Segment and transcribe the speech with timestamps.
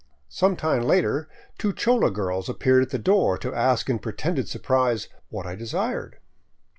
[0.29, 1.29] Some time later
[1.59, 5.53] two chola girls appeared at the door to ask in pre tended surprise what I
[5.53, 6.17] desired.